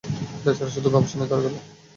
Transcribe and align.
বেচারা 0.43 0.71
শুধু 0.71 0.89
গবেষণাই 0.89 1.27
করে 1.29 1.41
গেলো। 1.45 1.59